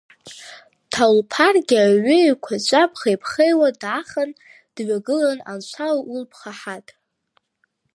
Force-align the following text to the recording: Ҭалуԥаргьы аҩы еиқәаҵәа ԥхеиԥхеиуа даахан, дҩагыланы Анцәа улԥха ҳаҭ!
Ҭалуԥаргьы 0.91 1.77
аҩы 1.85 2.17
еиқәаҵәа 2.23 2.91
ԥхеиԥхеиуа 2.91 3.69
даахан, 3.81 4.31
дҩагыланы 4.75 5.43
Анцәа 5.51 5.87
улԥха 6.13 6.51
ҳаҭ! 6.59 6.87